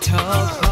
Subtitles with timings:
[0.00, 0.69] the talk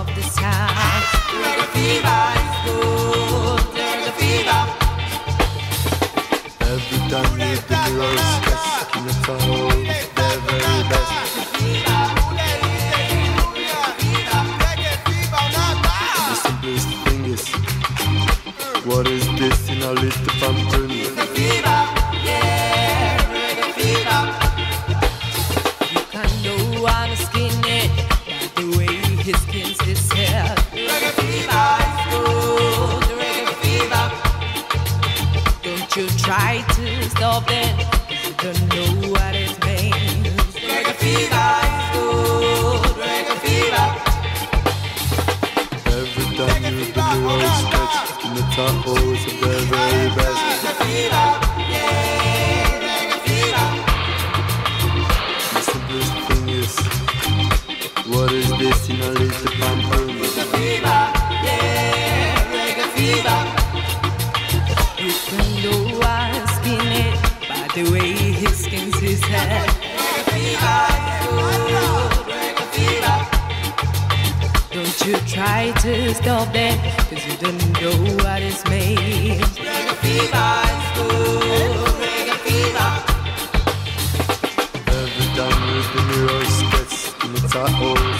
[87.50, 88.17] best, in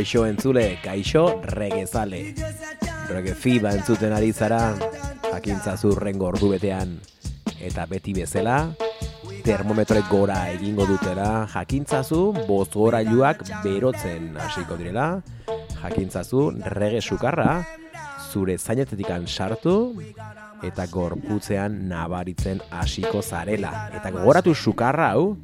[0.00, 2.32] Kaixo entzule, kaixo regezale.
[3.10, 4.72] Rege fiba entzuten ari zara,
[5.26, 6.94] jakintza zurren gordu betean.
[7.60, 8.54] Eta beti bezala,
[9.44, 15.20] termometroek gora egingo dutela, jakintzazu bozgorailuak berotzen hasiko direla,
[15.82, 16.46] jakintzazu
[16.80, 17.58] rege sukarra
[18.32, 20.00] zure zainetetikan sartu
[20.64, 23.90] eta gorputzean nabaritzen hasiko zarela.
[24.00, 25.34] Eta gogoratu sukarra hau,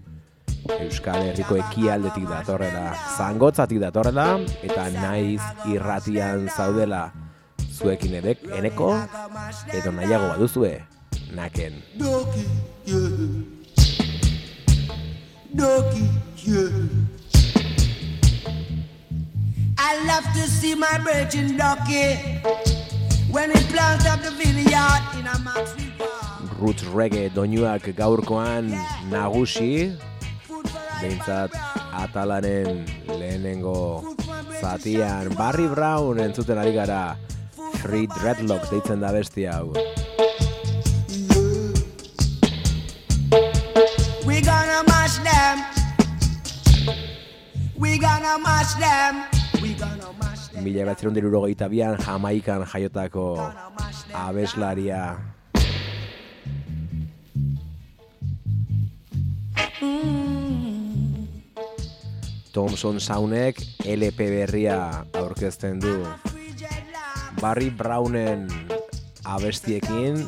[0.81, 4.27] Euskal Herriko ekialdetik datorrela, zangotzatik datorrela,
[4.67, 5.41] eta naiz
[5.71, 7.11] irratian zaudela
[7.77, 8.93] zuekin edek, eneko,
[9.73, 10.73] edo nahiago baduzue,
[11.37, 11.81] naken.
[12.01, 12.47] Doki,
[12.87, 13.27] yeah.
[15.57, 16.07] Doki,
[16.45, 16.89] yeah.
[19.79, 22.17] I love to see my virgin ducky
[23.31, 25.69] when it plants up the vineyard in a Park.
[26.59, 28.71] Roots reggae doinuak gaurkoan
[29.13, 29.93] nagusi,
[31.01, 31.53] behintzat
[31.93, 34.03] atalaren lehenengo
[34.61, 37.17] zatian Barry Brown entzuten ari gara
[37.83, 39.73] Free Dreadlock deitzen da besti hau.
[44.27, 45.63] We gonna mash them.
[47.79, 49.23] We gonna mash them.
[49.63, 50.65] We gonna mash them.
[50.65, 53.39] Mila batzerun dirurogeita bian Jamaikan jaiotako
[54.13, 55.17] abeslaria
[62.57, 65.99] Thompson Saunek LP berria aurkezten du.
[67.37, 68.47] Barry Brownen
[69.29, 70.23] abestiekin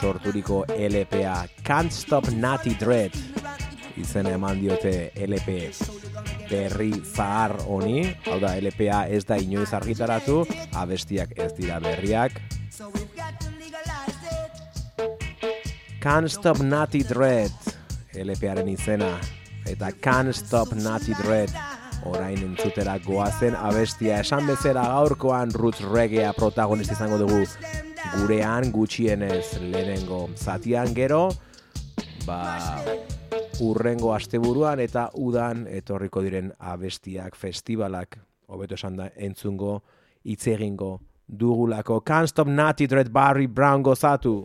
[0.00, 3.16] sorturiko LPA Can't Stop Natty Dread
[3.96, 5.56] izen eman diote LP
[6.50, 10.42] berri zahar honi, hau da LPA ez da inoiz argitaratu,
[10.76, 12.36] abestiak ez dira berriak.
[16.04, 17.72] Can't Stop Natty Dread,
[18.12, 19.14] LParen izena,
[19.66, 21.50] eta Can't Stop Natty Dread,
[22.04, 24.20] orain entzutera goazen abestia.
[24.20, 27.44] Esan bezera gaurkoan roots reggaea protagonista izango dugu.
[28.16, 31.28] Gurean gutxienez lehenengo zatian gero
[32.26, 32.80] ba
[33.60, 38.18] urrengo asteburuan eta udan etorriko diren abestiak festivalak.
[38.50, 39.82] Hobeto esan da entzungo
[40.24, 40.98] hitz egingo
[41.28, 42.00] dugulako.
[42.00, 44.40] Can't Stop Natty Dread Barry Brown gozatu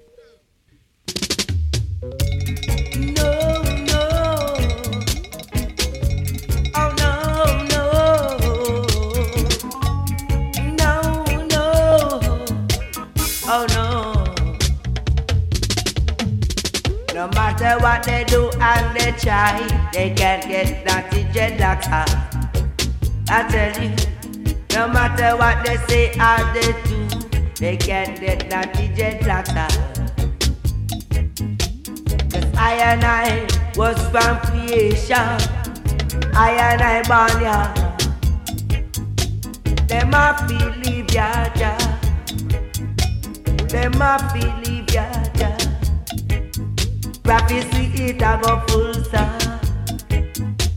[17.65, 22.07] Matter what they do and they try, they can't get naughty dreadlocks out.
[22.11, 22.51] Ah.
[23.27, 23.89] I tell you,
[24.75, 29.73] no matter what they say or they do, they can't get naughty dreadlocks out.
[32.29, 35.27] Cause I and I was from creation.
[36.35, 37.73] I and I born ya.
[39.87, 41.75] Them a believe ya, ya.
[43.65, 45.24] Them a believe ya.
[47.25, 49.59] Prophecy it a go full star.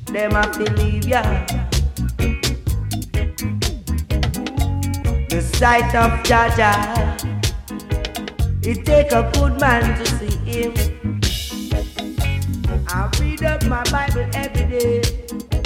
[0.07, 1.21] Them a believe ya.
[5.29, 6.73] The sight of Jaja.
[8.65, 10.73] It take a good man to see him.
[12.89, 15.03] I read up my Bible every day,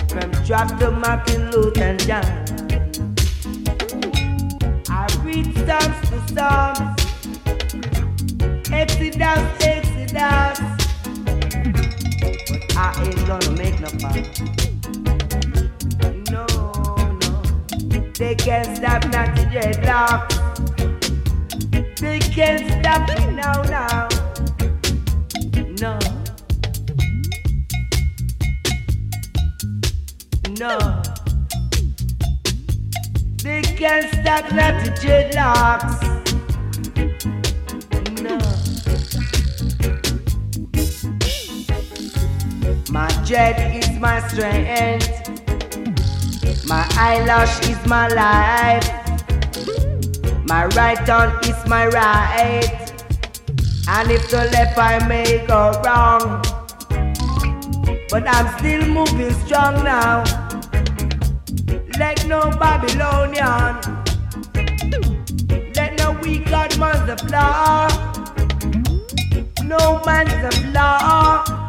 [0.09, 2.25] from drop to Martin Luther and John.
[4.91, 7.01] I read Psalms to Psalms,
[8.73, 9.63] Exodus,
[10.15, 10.59] Exodus.
[12.49, 14.41] But I ain't gonna make no fuss.
[16.31, 16.47] No,
[17.11, 17.43] no,
[18.19, 19.09] they can't stop to
[19.51, 20.41] dreadlocks.
[21.99, 24.09] They can't stop me now, now.
[25.81, 25.99] No.
[30.59, 31.03] No.
[33.43, 34.49] They can't stop
[34.85, 36.12] to dreadlocks.
[42.93, 45.09] My dread is my strength.
[46.69, 48.87] My eyelash is my life.
[50.45, 52.93] My right arm is my right.
[53.89, 56.43] And if the left I may go wrong.
[58.11, 60.25] But I'm still moving strong now.
[61.99, 63.81] Let no Babylonian.
[65.75, 67.89] Let no weak God multiply.
[69.65, 71.62] No man's of law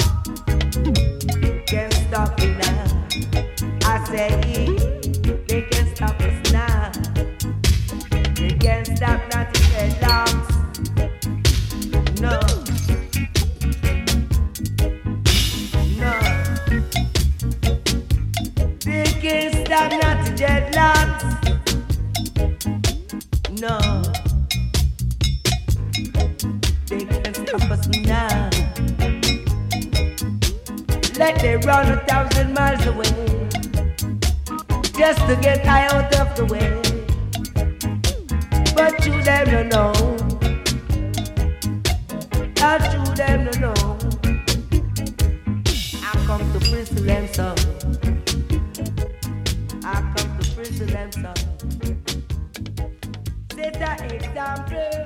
[31.16, 33.23] Let they run a thousand miles away
[34.98, 36.70] just to get I out of the way.
[38.76, 39.94] But you them no know.
[42.58, 43.98] How you them no know.
[46.02, 47.56] I come to bristle them so.
[49.84, 51.34] I come to prison them so.
[53.56, 54.74] Set an example.
[54.74, 55.03] Yeah,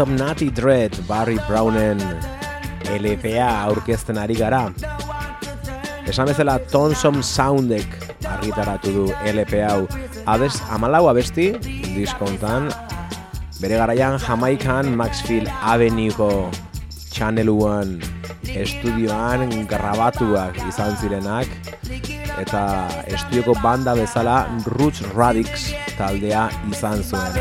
[0.00, 2.00] Stop Natty Dread, Barry Brownen
[2.88, 4.62] LPA aurkezten ari gara.
[6.08, 7.84] Esan bezala Tonsom Soundek
[8.24, 9.84] argitaratu du LP hau.
[10.24, 11.50] Abez, amalau abesti,
[11.92, 12.70] diskontan,
[13.60, 16.48] bere garaian Jamaikan Maxfield Avenueko
[17.12, 18.00] Channel One
[18.56, 21.52] estudioan grabatuak izan zirenak
[22.40, 24.46] eta estudioko banda bezala
[24.80, 27.36] Roots Radix taldea izan zuen.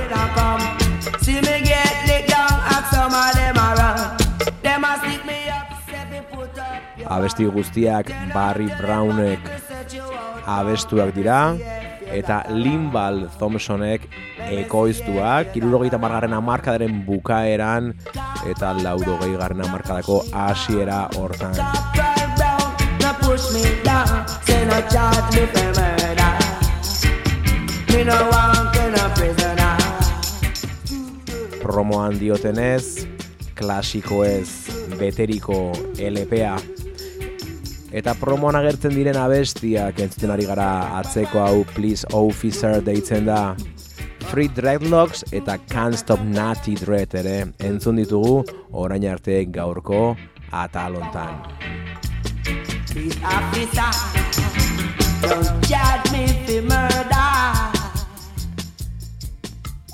[7.09, 9.39] Abesti guztiak Barry Brownek
[10.45, 11.55] abestuak dira,
[12.09, 14.05] eta Limbal Thompsonek
[14.49, 17.93] ekoiztuak, irurogeita margarren amarkadaren bukaeran,
[18.49, 21.57] eta laurogei garren amarkadako hasiera hortan.
[24.49, 25.47] Me no charge me
[29.33, 29.58] for
[31.69, 33.05] Promoan diotenez,
[33.53, 34.49] klasiko ez,
[34.97, 35.69] beteriko
[36.01, 36.55] LPA.
[37.93, 43.53] Eta promoan agertzen diren abestiak entzuten ari gara atzeko hau Please Officer deitzen da.
[44.31, 47.37] Free Dreadlocks eta Can't Stop Natty Dread ere
[47.69, 48.41] entzun ditugu
[48.73, 50.15] orain arte gaurko
[50.49, 51.37] atalontan.
[52.89, 53.93] Please officer,
[55.21, 57.18] don't charge me for murder.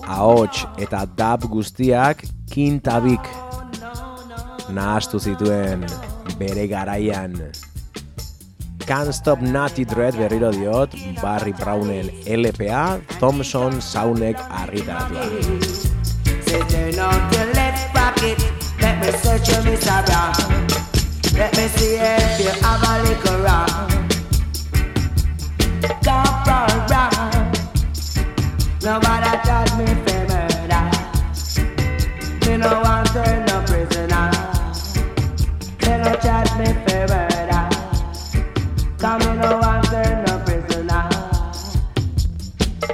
[0.08, 3.22] Ahots eta dab guztiak kintabik
[4.70, 5.86] nahastu zituen
[6.40, 7.34] bere garaian.
[8.86, 15.26] Can't Stop Natty Dread berriro diot, Barry Brownen LPA, Thompson Saunek argitaratua.
[16.46, 17.96] Say turn on your left
[18.80, 19.64] let me search your.
[20.06, 20.34] Brown.
[21.34, 23.92] Let me see if you have a little round.
[26.04, 27.15] Come round, round.
[28.86, 30.86] Nobody charge me for murder.
[32.46, 34.30] Me no want turn no prisoner.
[35.80, 37.64] They no charge me for murder.
[39.00, 41.10] Come me no want turn no prisoner.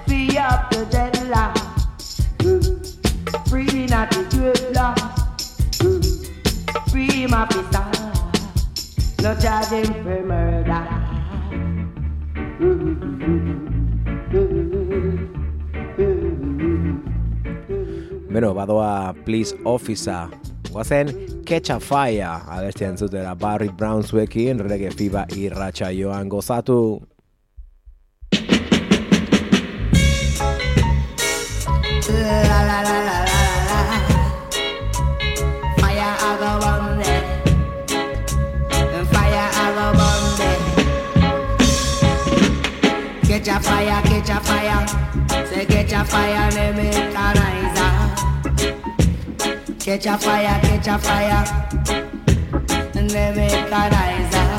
[0.07, 1.57] Free up the deadlock.
[3.50, 4.98] Free not the dreadlock.
[6.89, 7.91] Free my pistol.
[9.21, 10.88] No charge charging for murder.
[18.32, 20.28] Beno, badoa Please Officer.
[20.72, 27.02] Guazen Catch a Fire abestian zutera Barry Brown zuekin reggae fiba irratxa joan gozatu.
[32.08, 33.18] La la la la
[33.68, 34.00] la la.
[35.82, 36.12] Fire
[36.72, 37.24] on there.
[39.12, 40.60] Fire I go on there.
[43.28, 43.60] Catch a
[49.91, 51.43] Catch a fire, catch a fire.
[52.95, 54.50] Let me canalizer.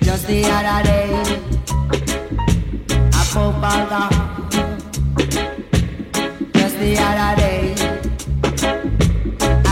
[0.00, 1.08] Just the other day,
[3.12, 4.10] I pop out ah.
[6.54, 7.74] just the other day.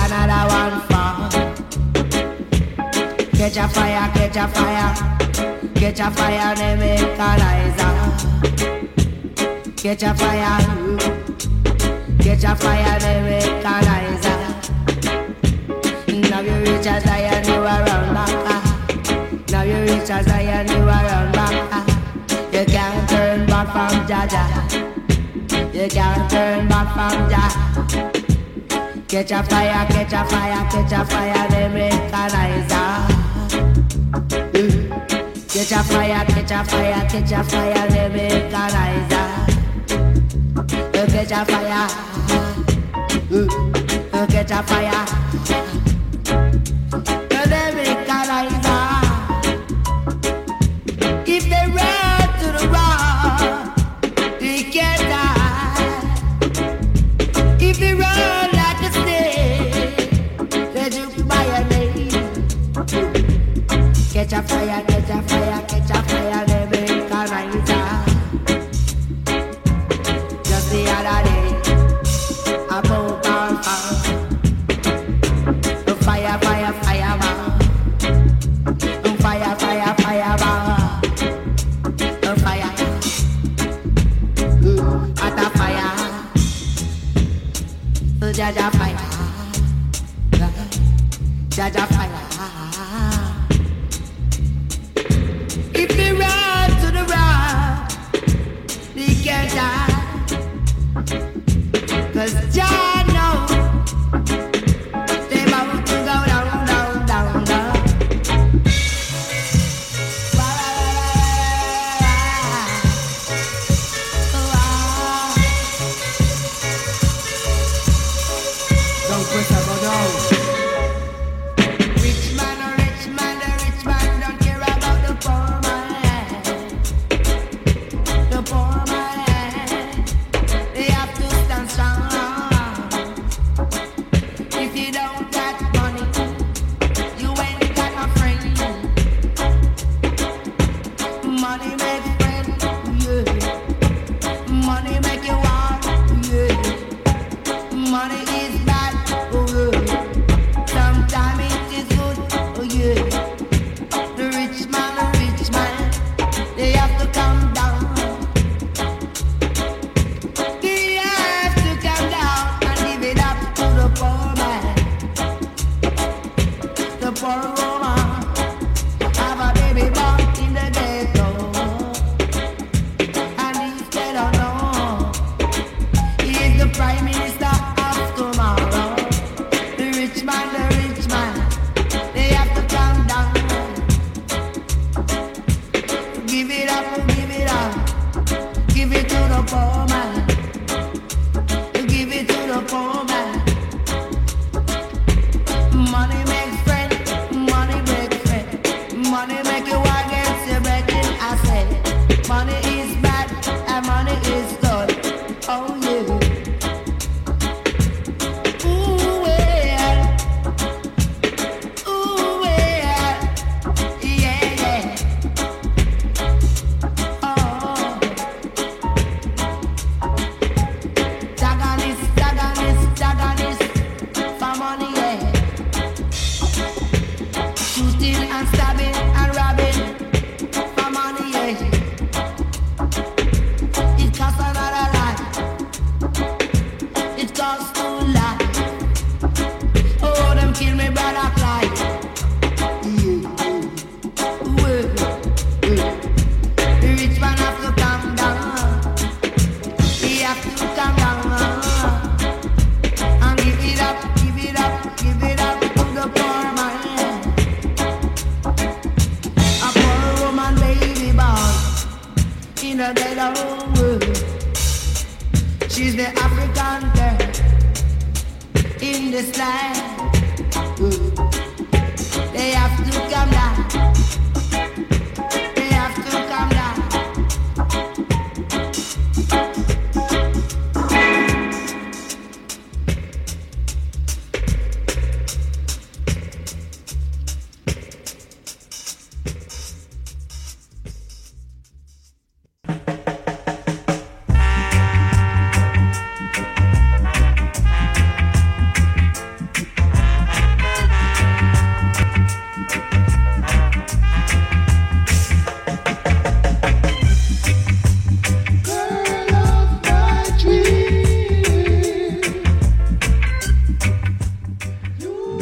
[0.02, 1.30] Another one fall.
[3.38, 4.90] Catch a fire, catch a fire,
[5.76, 7.30] catch a fire, they make a
[7.78, 8.10] ah.
[9.76, 11.25] Catch a fire,
[12.26, 13.76] catch a fire, they make a
[16.28, 18.30] Now you reach a Zion, you are run back.
[19.50, 21.87] Now you reach a Zion, you are run back.
[22.52, 24.42] You can't turn back from Jaja.
[25.73, 27.52] You can't turn back from Jah.
[29.06, 32.75] Catch a fire, catch a fire, catch a fire, they mechanize
[35.49, 38.09] Catch a fire, catch a fire, catch a fire, they
[38.50, 39.55] mechanize
[41.16, 41.88] Catch a fire,
[44.28, 45.25] catch a fire,
[88.33, 88.99] Jaja fire.
[91.56, 92.25] Jaja fire.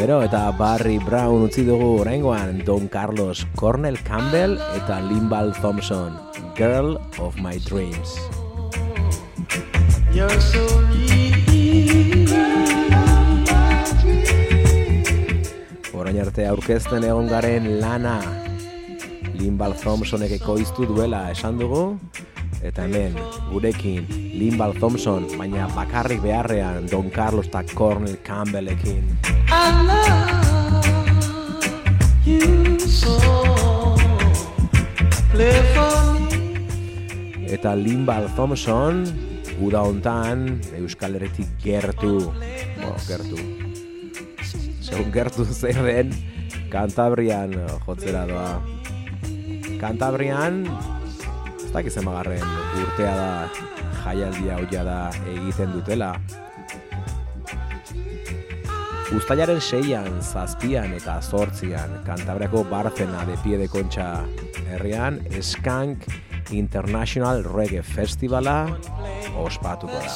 [0.05, 6.19] Gero eta Barry Brown utzi dugu oraingoan Don Carlos Cornel Campbell eta Limbal Thompson,
[6.59, 8.13] Girl of My Dreams.
[10.13, 10.61] You're so.
[15.97, 18.19] Orain arte aurkezten egon garen lana
[19.41, 21.95] Limbal Thompsonek ekoiztu duela esan dugu
[22.65, 23.13] eta hemen
[23.51, 29.05] gurekin Limbal Thompson baina bakarrik beharrean Don Carlos eta Cornel Campbellekin.
[29.53, 30.87] I love
[32.25, 33.13] you so.
[35.31, 36.25] Play for me.
[37.53, 39.05] Eta Limbal Thompson
[39.61, 42.33] uda hontan Euskal Herritik gertu,
[42.81, 43.37] bo, gertu.
[44.81, 46.17] Segun gertu zer den
[46.73, 47.53] Kantabrian
[47.85, 48.57] jotzera doa.
[49.79, 50.65] Kantabrian
[51.75, 52.43] dakit zenbagarren
[52.85, 53.49] urtea da
[54.05, 56.15] jaialdia hau da egiten dutela.
[59.15, 64.25] Uztailaren seian, zazpian eta zortzian Kantabriako Barcena de Pie de Concha
[64.71, 66.07] herrian Skank
[66.51, 68.67] International Reggae Festivala
[69.39, 70.09] ospatuko da.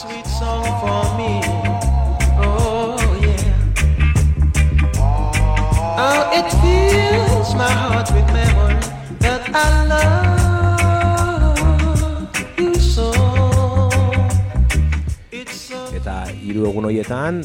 [16.49, 17.43] Hiru egun hoietan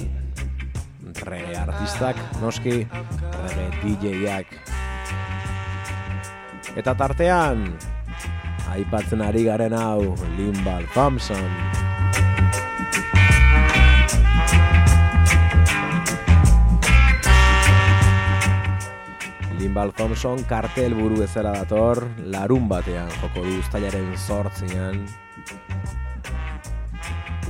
[1.28, 2.84] reggae artistak, noski,
[3.44, 4.54] reggae DJak.
[6.80, 7.66] Eta tartean,
[8.72, 11.52] aipatzen ari garen hau, Limbal Thompson.
[19.60, 25.06] Limbal Thompson kartel buru bezala dator, larun batean joko du uztailaren zortzian.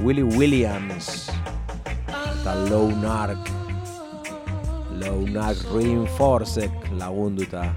[0.04, 1.33] Willie Williams
[2.44, 3.40] eta Low Nark
[5.00, 7.72] Low Nark Reinforcek lagunduta.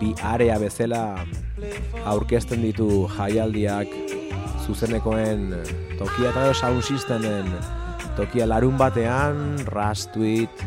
[0.00, 1.02] Bi area bezala
[2.08, 3.92] aurkezten ditu jaialdiak
[4.64, 5.52] zuzenekoen
[6.00, 7.52] tokia eta sound systemen
[8.16, 10.64] tokia larun batean, Rastweet,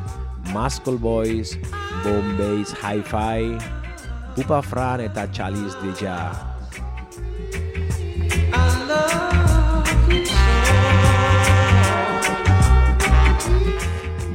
[0.53, 1.57] Muscle Boys,
[2.07, 2.39] Bomb
[2.71, 3.59] Hi-Fi,
[4.33, 6.31] Pupa Fran eta Chalice Deja.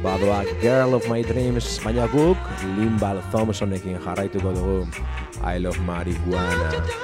[0.03, 2.37] Badoa Girl of My Dreams, baina guk
[2.77, 4.77] Limbal Thompsonekin jarraituko dugu.
[5.41, 6.69] I love marijuana.
[6.69, 7.02] Don't.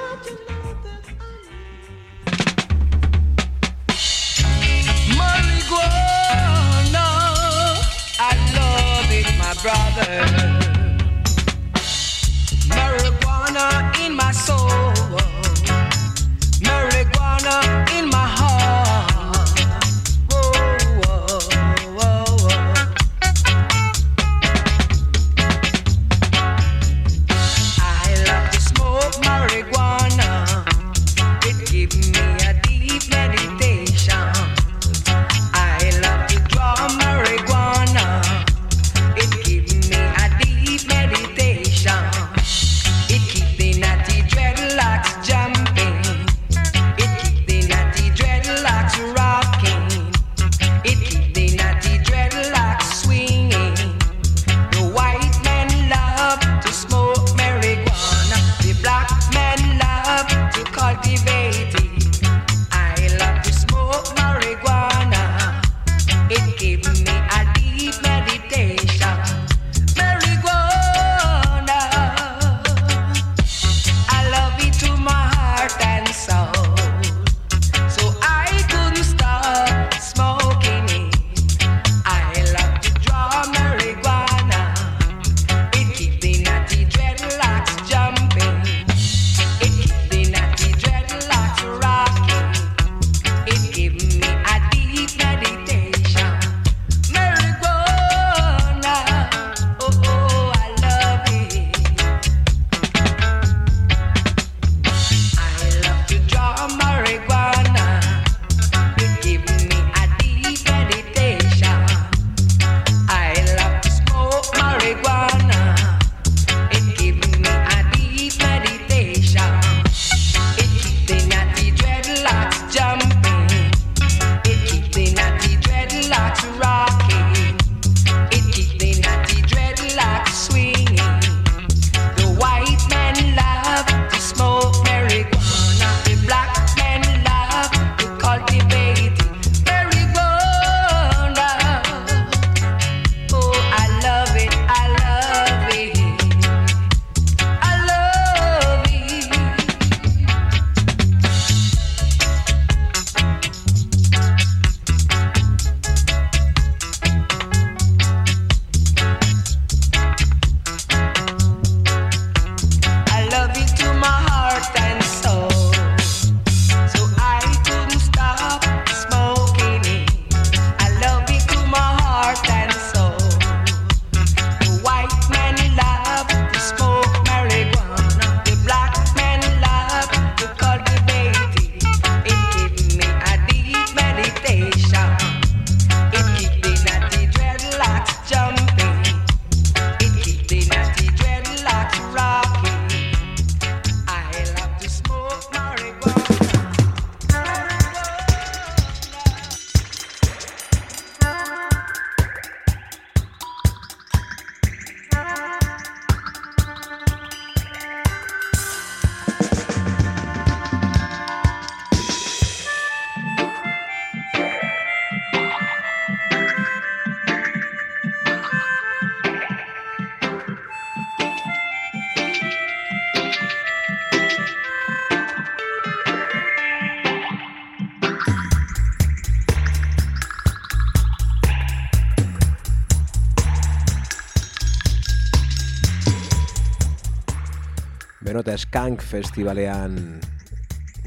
[238.50, 240.18] eta Skank Festivalean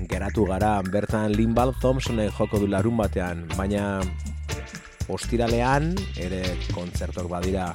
[0.07, 3.99] geratu gara, bertan Limbal Thompsonen joko du larun batean, baina
[5.11, 6.39] ostiralean ere
[6.71, 7.73] kontzertok badira.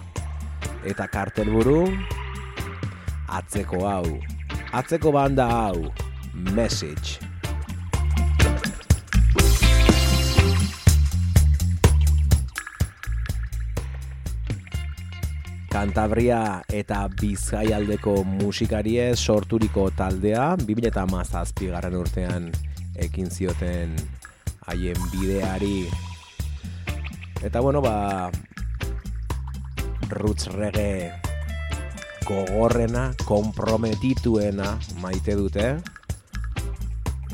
[0.89, 1.85] Eta kartelburu
[3.29, 4.17] atzeko hau,
[4.73, 5.93] atzeko banda hau,
[6.33, 7.28] Message.
[15.79, 22.49] Kantabria eta Bizkaialdeko musikarie sorturiko taldea 2017 garren urtean
[22.99, 23.93] ekin zioten
[24.67, 25.87] haien bideari.
[27.47, 28.27] Eta bueno ba
[30.11, 31.13] roots reggae
[32.27, 35.69] gogorrena, komprometituena maite dute.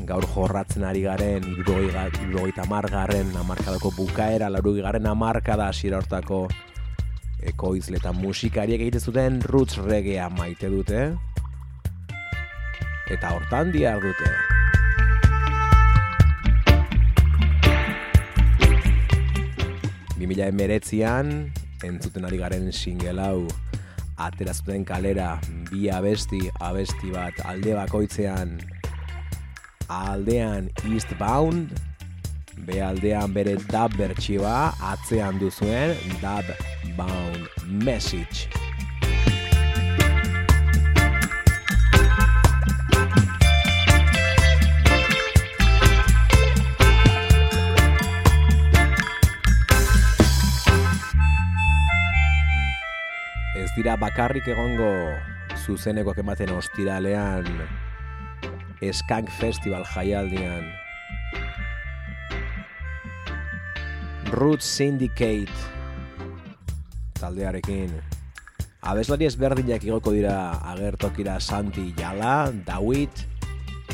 [0.05, 6.45] Gaur jorratzen ari garen irurogeita margarren amarkadako bukaera laurugi garen amarkada asira hortako
[7.49, 11.05] ekoizle eta musikariek egite zuten roots reggaea maite dute.
[13.13, 14.31] Eta hortan diar dute.
[20.17, 21.51] Bimila emeretzian,
[21.85, 23.47] entzuten ari garen single hau
[24.17, 25.35] atera zuten kalera
[25.69, 28.57] bi abesti, abesti bat alde bakoitzean
[29.91, 31.75] aldean Eastbound
[32.63, 36.51] be aldean bere dub bertsioa atzean duzuen dub
[36.97, 37.49] bound
[37.83, 38.47] message.
[53.55, 54.93] Ez dira bakarrik egongo
[55.65, 57.47] zuzenekoak ematen ostiralean
[58.85, 60.84] Skank Festival jaialdian
[64.35, 65.47] Roots Syndicate
[67.15, 67.93] taldearekin
[68.83, 73.23] Abeslari ezberdinak igoko dira agertokira Santi Jala, Dawit,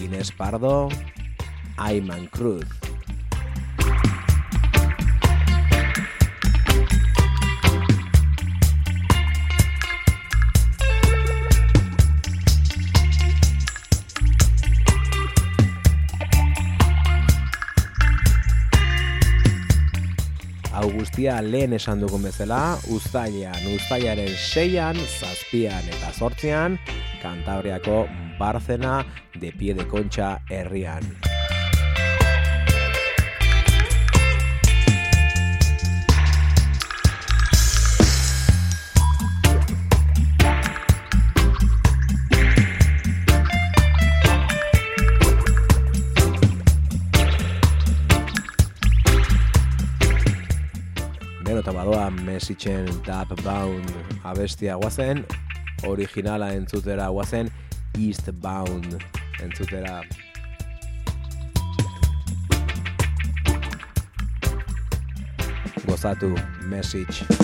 [0.02, 0.90] Ines Pardo,
[1.78, 2.91] Ayman Cruz.
[21.12, 26.80] Guztia lehen esan dugun bezala, uztailean, uztailaren seian, zazpian eta zortzian,
[27.22, 28.08] Kantabriako
[28.40, 29.04] Barzena
[29.36, 31.31] de Pie de Concha herrian.
[52.42, 53.92] Mesitzen Dub Bound
[54.24, 55.26] abestia guazen,
[55.86, 57.52] originala entzutera guazen
[58.00, 58.98] Eastbound
[59.44, 60.02] entzutera.
[65.86, 66.34] Gozatu,
[66.66, 67.41] message.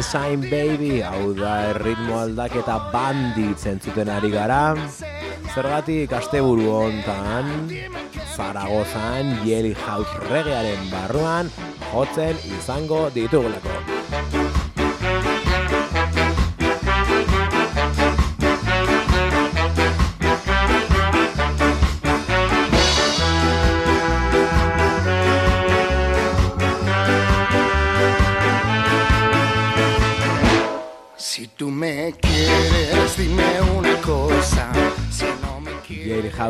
[0.00, 4.76] Me a little sign baby Hau da erritmo aldaketa bandit zentzuten ari gara.
[5.54, 7.70] Zergatik asteburu hontan
[8.36, 11.50] Zaragozan Yeli House regearen barruan
[11.92, 13.79] Jotzen izango ditugulako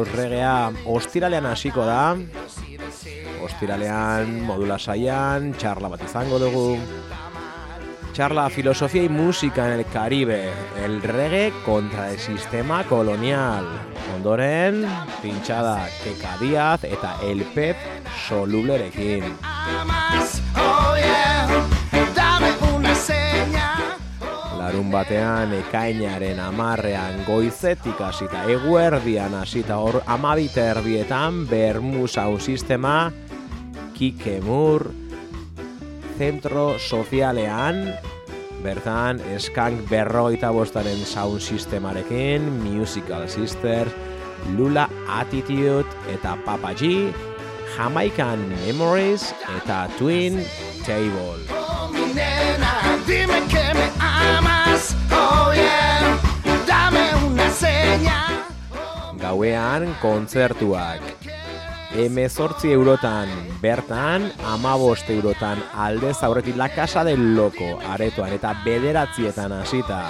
[0.05, 2.17] quieres, Yeli House regea ostiralean hasiko da
[3.43, 6.79] Ostiralean modula saian Txarla bat izango dugu
[8.13, 10.51] Charla Filosofía y Música en el Caribe,
[10.85, 13.65] el reggae contra el sistema colonial.
[14.17, 14.85] Ondoren,
[15.23, 17.77] pintxada Keka Diaz eta El Pep
[18.29, 19.23] solublerekin.
[24.81, 33.13] Larun batean ekainaren amarrean goizetik hasita eguerdian hasita hor amabite erdietan Bermu Sound Sistema
[33.93, 34.89] Kikemur
[36.17, 37.93] Zentro Sozialean
[38.65, 43.93] bertan Skank berrogeita bostaren sound sistemarekin Musical Sisters
[44.57, 47.13] Lula Attitude eta Papa G
[47.77, 50.41] Jamaican Memories eta Twin
[50.89, 51.45] Table
[53.07, 56.19] dime que me amas, oh yeah,
[56.67, 58.45] dame una señal.
[59.21, 61.03] gauean kontzertuak.
[61.91, 63.29] Emezortzi eurotan
[63.61, 70.05] bertan, amabost eurotan aldez aurretik La Casa del Loco aretoan eta bederatzietan hasita.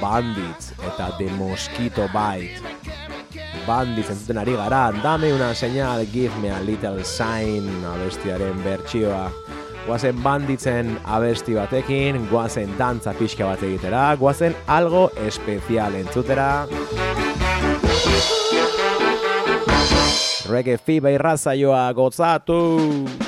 [0.00, 2.60] Bandits eta The Mosquito Bite.
[3.66, 9.30] Bandits entzuten ari gara, dame una señal, give me a little sign abestiaren bertsioa.
[9.84, 16.48] Guazen banditzen abesti batekin, guazen dantza pixka bat egitera, guazen algo espezial entzutera.
[20.48, 23.23] Reggae Fiba irrazaioa gozatu!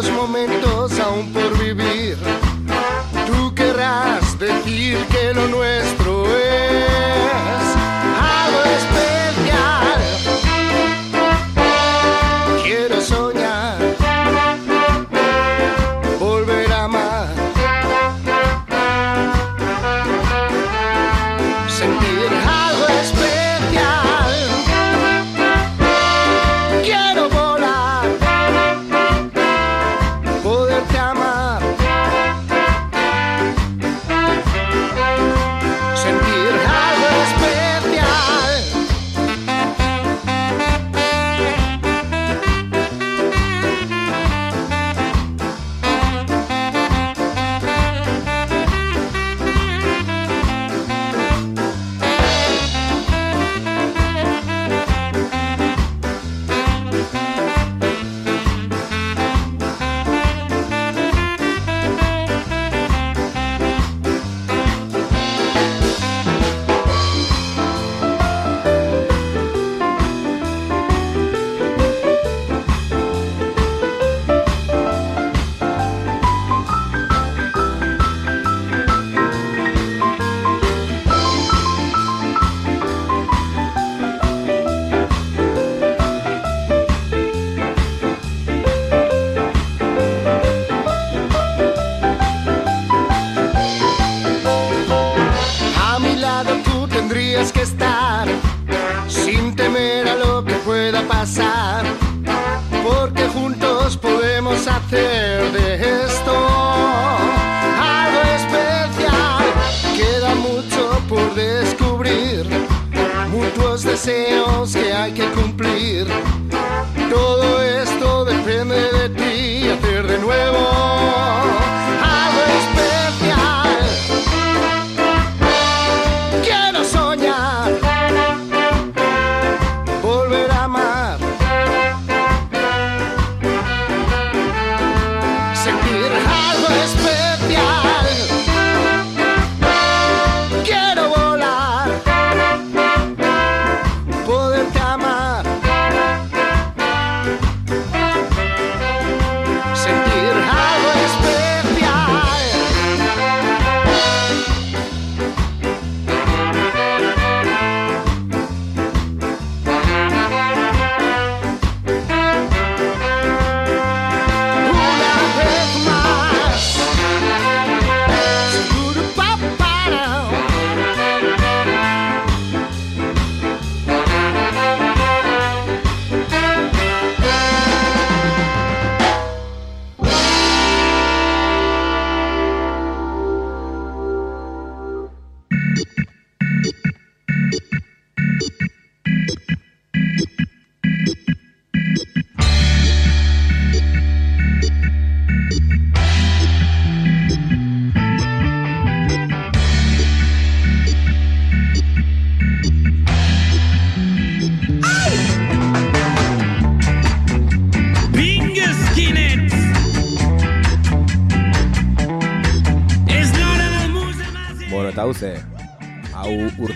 [0.00, 2.16] Mágicos momentos aún por vivir.
[3.26, 5.99] Tú querrás decir que lo nuestro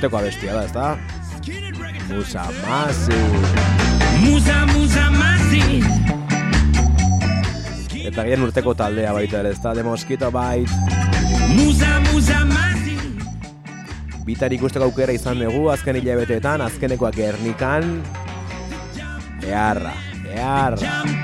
[0.05, 0.99] urteko abestia da, ezta?
[2.11, 3.21] Musa Masi.
[4.21, 5.81] Musa, musa, masi.
[8.05, 9.73] Eta gian urteko taldea baita ere, ezta?
[9.73, 10.71] The Mosquito Bite.
[11.57, 12.99] Musa, musa, masi.
[14.27, 18.03] Bitar ikusteko aukera izan dugu azken hilabeteetan, azkenekoak Gernikan.
[19.45, 19.97] Eharra,
[20.29, 21.24] eharra.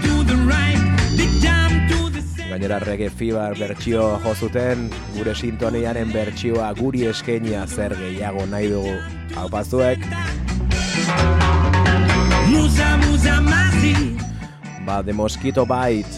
[2.60, 8.98] Gainera reggae fever bertsio jo zuten, gure sintoniaren bertsioa guri eskenia zer gehiago nahi dugu.
[9.32, 10.04] Hau pazuek,
[12.50, 13.94] Musa, musa, masi.
[14.84, 16.12] ba, The Mosquito Bite.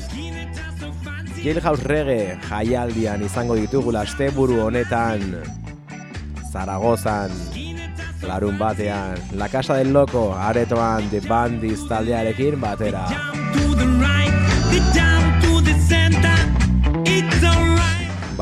[1.44, 5.22] Jailhouse Reggae jaialdian izango ditugu asteburu honetan.
[6.50, 7.30] Zaragozan,
[8.26, 13.06] larun batean, La Casa del Loco, aretoan The Bandits taldearekin batera.
[13.54, 14.34] To the right,
[14.72, 15.21] the jump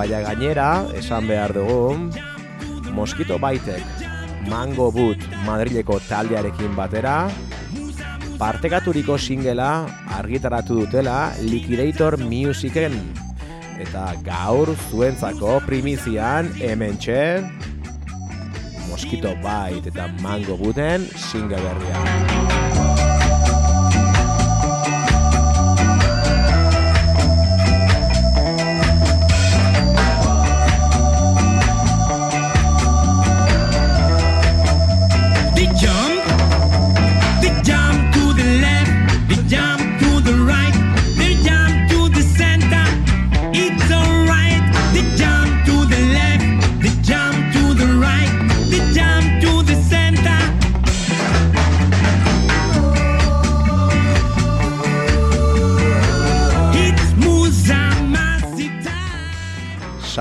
[0.01, 2.09] Baina gainera, esan behar dugu,
[2.97, 3.85] Mosquito Baitek,
[4.49, 7.29] Mango Boot Madrileko taldearekin batera,
[8.41, 9.85] partekaturiko singela
[10.17, 12.97] argitaratu dutela Liquidator Musicen.
[13.77, 17.23] Eta gaur zuentzako primizian hemen txe,
[18.89, 22.40] Mosquito Bite eta Mango Booten single berria.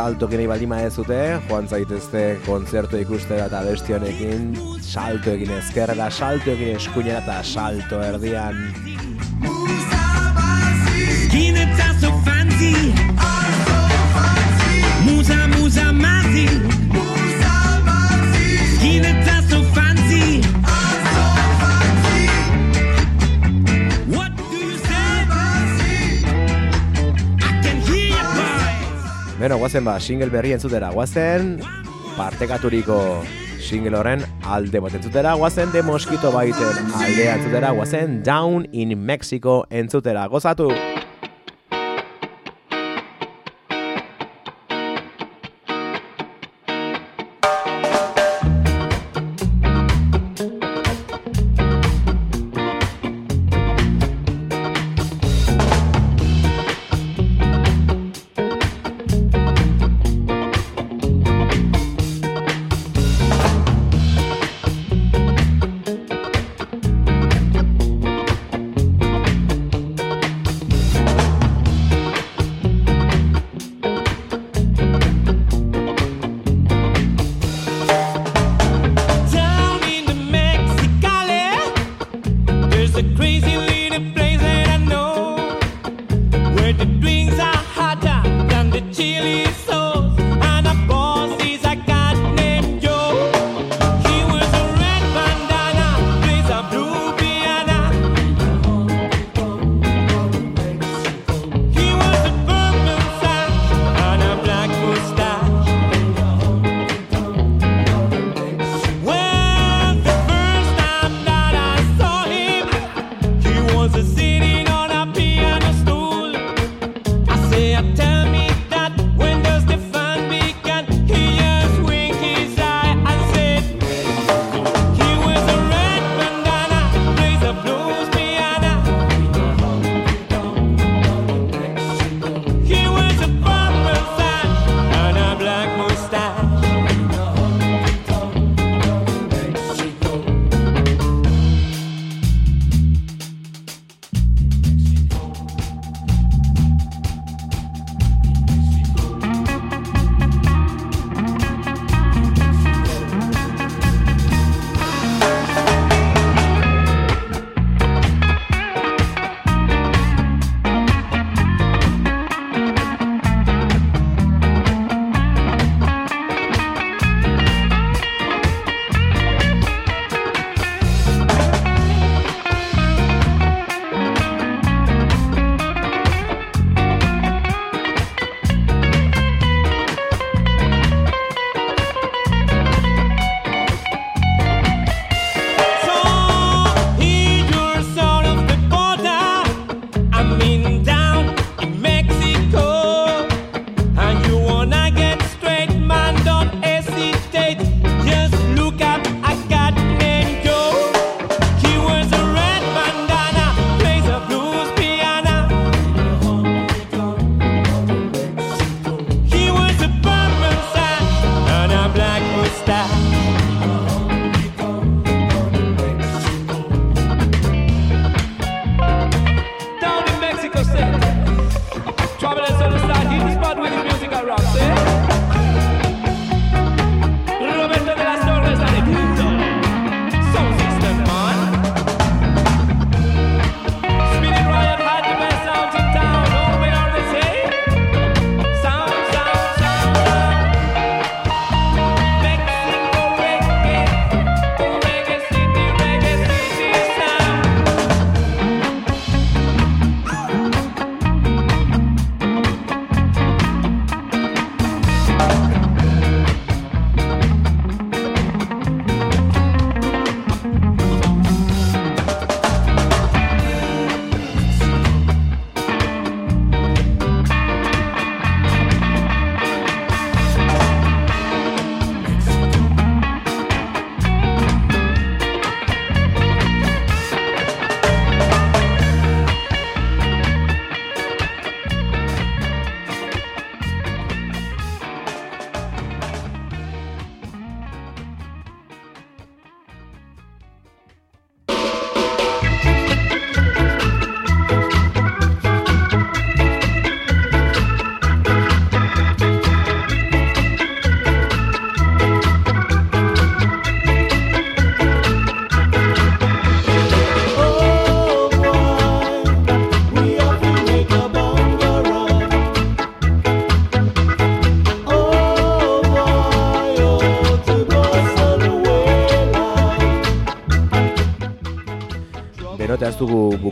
[0.10, 1.18] Salto nahi baldin ez zute,
[1.50, 4.48] joan zaitezte kontzertu ikustera eta besti honekin,
[4.82, 9.09] salto egin ezkerrera, salto egin eskuinera eta salto erdian.
[29.40, 31.54] Beno, guazen ba, single berri entzutera, guazen
[32.18, 32.98] partekaturiko
[33.64, 39.62] single horren alde bat entzutera, guazen de Mosquito Baiten aldea entzutera, guazen Down in Mexico
[39.72, 40.68] entzutera, gozatu!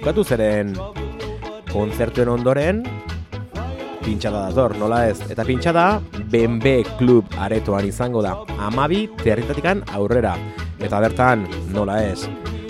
[0.08, 0.70] Bukatu zeren
[1.68, 2.78] kontzertuen ondoren
[4.06, 5.18] pintxada dator, nola ez?
[5.28, 6.00] Eta pintxada
[6.32, 8.38] BNB Club aretoan izango da.
[8.70, 10.38] Amabi territatikan aurrera.
[10.80, 11.44] Eta bertan,
[11.76, 12.24] nola ez?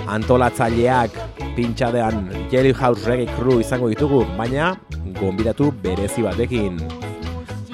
[0.09, 1.13] Antolatzaileak
[1.53, 4.73] pintxadean Jelly House Reggae Crew izango ditugu, baina
[5.21, 6.81] gonbidatu berezi batekin.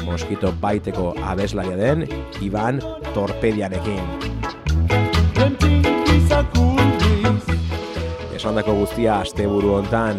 [0.03, 2.03] Moskito baiteko abeslaria den
[2.43, 2.83] Iban
[3.15, 4.03] Torpedianekin.
[8.43, 10.17] Esandako guztia asteburu hontan.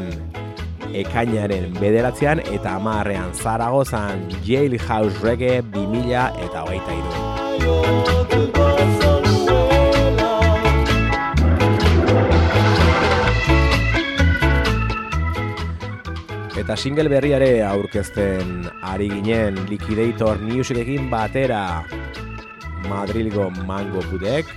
[0.97, 7.13] Ekainaren bederatzean eta amarrean Zaragozan Jailhouse Reggae 2000 eta hogeita iru.
[16.65, 21.85] Eta single berriare aurkezten ari ginen Liquidator Musicekin batera.
[22.89, 24.49] Madrilgo Mango Budek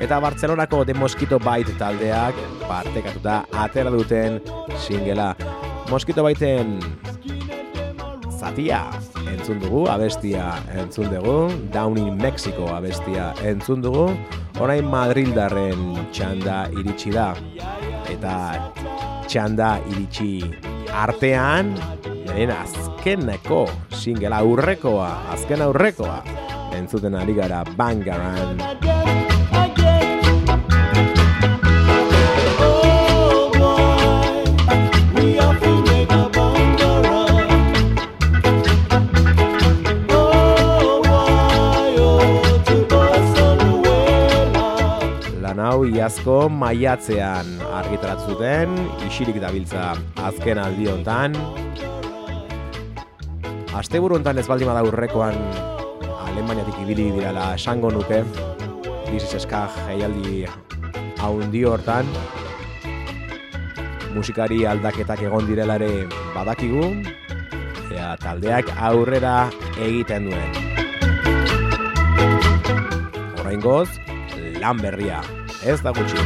[0.00, 2.34] eta Bartzelonako The Mosquito Bite taldeak
[2.64, 4.40] partekatuta atera duten
[4.80, 5.34] singela.
[5.90, 6.78] Mosquito Biten
[8.40, 8.88] zatia
[9.28, 14.08] entzun dugu, abestia entzun dugu, Down in Mexico abestia entzun dugu,
[14.60, 17.34] orain Madrildarren txanda iritsi da.
[18.10, 18.34] Eta
[19.28, 20.40] txanda iritsi
[20.90, 21.74] artean,
[22.24, 26.22] beren azkeneko singela aurrekoa, azken aurrekoa,
[26.78, 28.99] entzuten ari gara Bangaran.
[45.70, 47.46] Hau iazko maiatzean
[47.78, 48.72] argitaratu zuten,
[49.06, 51.36] isirik dabiltza azken aldi hontan.
[53.78, 55.38] Asteburu hontan ez baldin bada urrekoan
[56.26, 58.24] Alemaniatik ibili dirala esango nuke.
[59.12, 60.42] Bizis eska jaialdi
[61.22, 62.10] haundi hortan.
[64.10, 66.96] Musikari aldaketak egon direla ere badakigu.
[67.94, 69.36] Ea taldeak aurrera
[69.78, 70.50] egiten duen.
[73.38, 73.86] Oraingoz,
[74.58, 75.22] lan berria.
[75.62, 76.16] Ez da gutxi.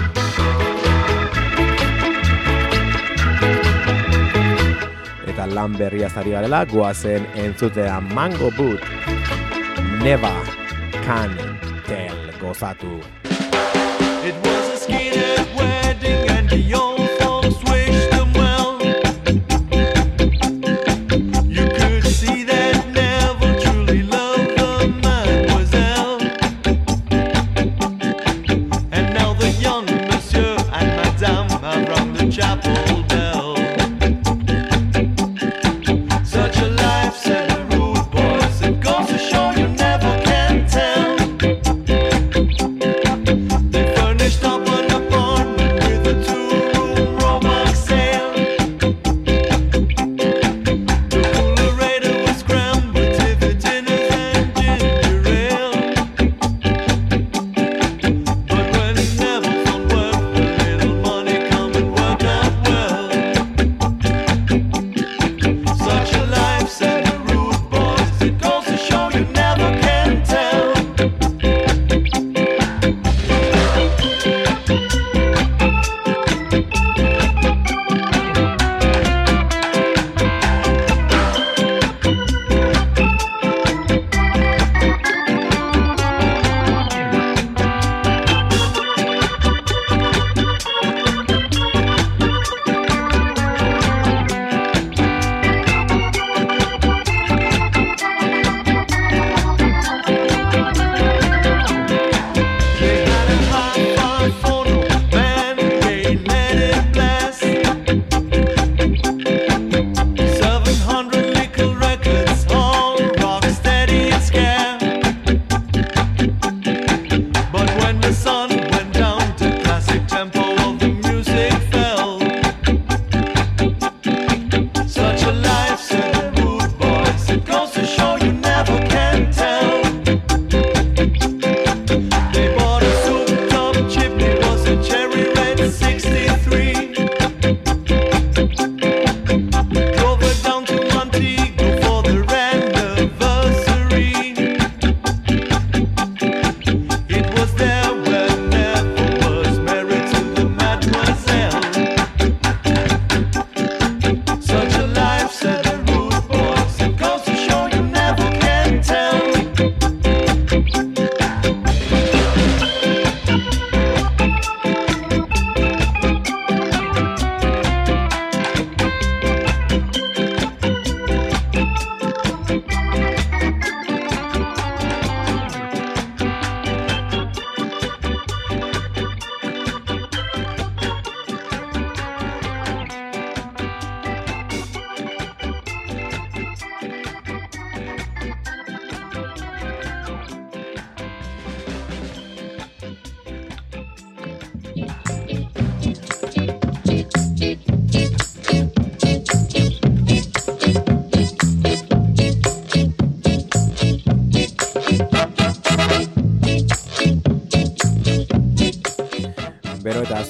[5.26, 8.80] Eta lan berria zari garela, goazen entzutea Mango Boot.
[10.04, 10.38] Never
[11.02, 11.34] can
[11.90, 13.23] tell gozatu.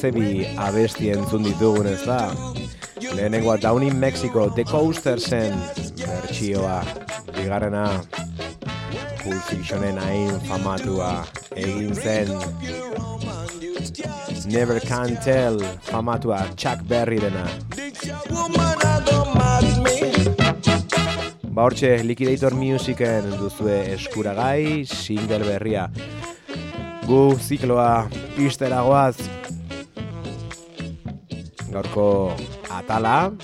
[0.04, 2.28] Ze bi abesti entzun ditugun ez da.
[3.00, 5.54] Lehenengoa Down in Mexico, The Coastersen
[5.96, 6.82] bertsioa,
[7.32, 7.84] bigarrena
[9.22, 11.24] Pulp Fictionen hain famatua
[11.56, 12.28] egin zen
[14.52, 17.46] Never Can Tell famatua Chuck Berry dena.
[21.48, 25.88] Ba hortxe, Liquidator Musicen duzue eskuragai single berria.
[27.08, 28.04] Gu zikloa
[28.36, 29.43] iztera goaz.
[31.74, 32.30] Gaurko
[32.70, 33.34] atala.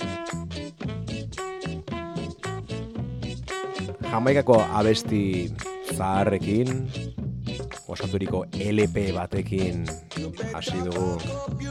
[4.07, 5.51] Jamaikako abesti
[5.97, 6.87] zaharrekin,
[7.91, 9.83] osaturiko LP batekin
[10.53, 11.19] hasi dugu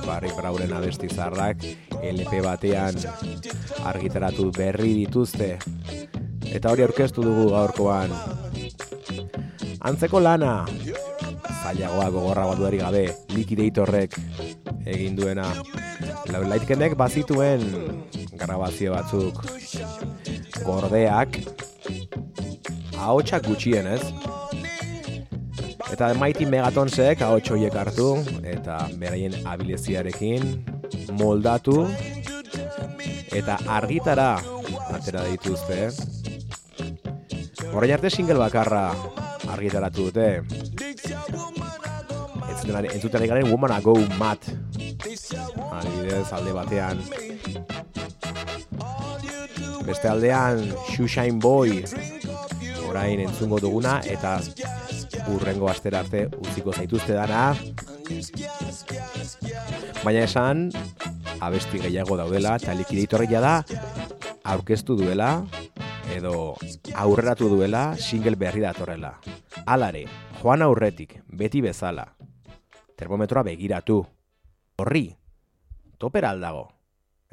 [0.04, 1.64] Barry Brauren abesti zaharrak.
[2.04, 2.96] LP batean
[3.88, 5.56] argitaratu berri dituzte.
[6.44, 8.12] Eta hori aurkeztu dugu gaurkoan.
[9.80, 10.66] Antzeko lana.
[11.60, 13.06] Zailagoa gogorra duari gabe.
[13.32, 14.16] Liquidatorrek
[14.84, 15.48] egin duena
[16.30, 17.62] Lightkenek bazituen
[18.38, 19.42] grabazio batzuk
[20.64, 21.40] gordeak
[22.96, 24.02] ahotsak gutxien ez
[25.90, 28.12] Eta Mighty Megatonsek ahots horiek hartu
[28.46, 30.46] eta beraien abileziarekin
[31.18, 31.82] moldatu
[33.34, 34.38] eta argitara
[34.94, 35.90] atera dituzte.
[37.74, 38.94] Horrein arte single bakarra
[39.50, 40.28] argitaratu dute.
[42.48, 44.69] Entzuten ari- garen Woman Go Mad.
[45.30, 47.02] Adibidez alde batean.
[49.86, 51.84] Beste aldean Shoeshine Boy
[52.90, 54.38] orain entzungo duguna eta
[55.30, 57.54] urrengo astera arte utziko zaituzte dana.
[60.02, 60.70] Baina esan,
[61.40, 63.54] abesti gehiago daudela, eta likidatorria da,
[64.44, 65.44] aurkeztu duela,
[66.16, 66.56] edo
[66.94, 69.14] aurreratu duela, single berri datorrela.
[69.66, 70.06] Alare,
[70.40, 72.08] joan aurretik, beti bezala.
[72.96, 74.02] Termometroa begiratu.
[74.80, 75.06] Horri,
[76.00, 76.72] topera aldago.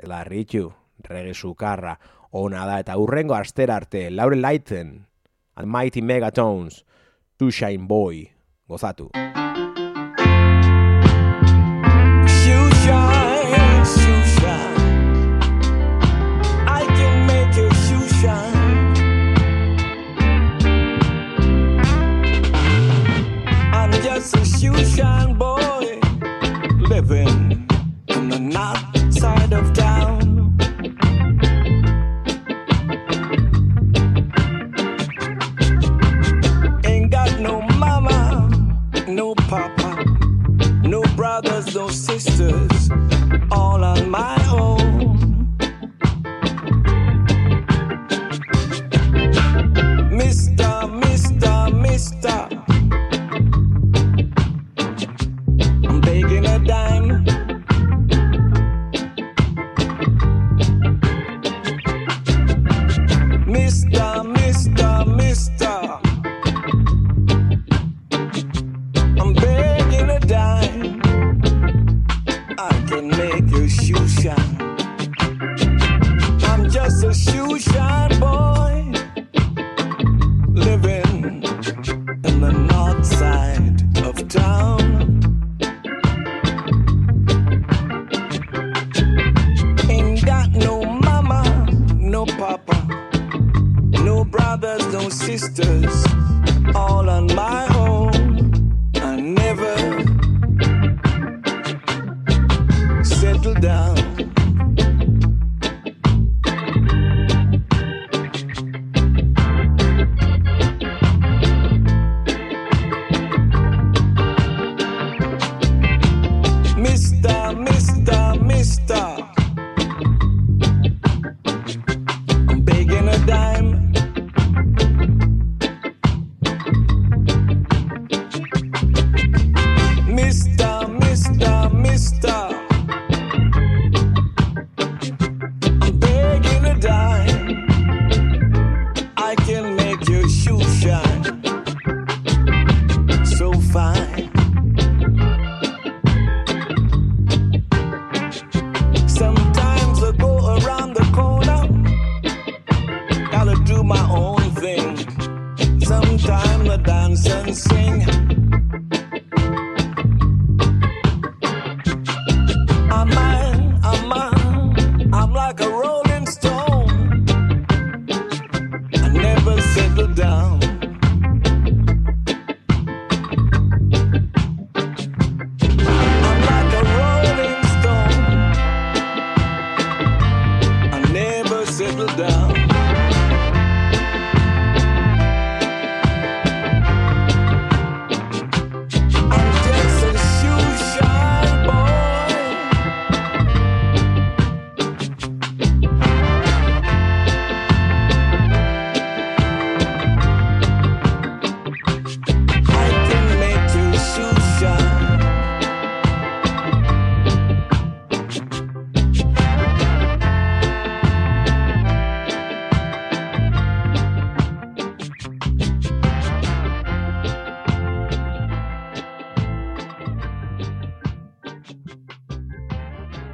[0.04, 0.68] Larritxu,
[1.08, 1.96] rege sukarra,
[2.36, 5.08] ona da eta urrengo astera arte, Laurel Lighten,
[5.56, 6.84] and Mighty Megatones,
[7.40, 8.28] Sunshine Boy,
[8.68, 9.10] gozatu.